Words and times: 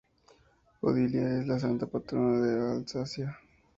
Odilia 0.81 1.37
es 1.41 1.45
la 1.47 1.59
santa 1.59 1.85
patrona 1.85 2.41
de 2.41 2.71
Alsacia. 2.77 3.37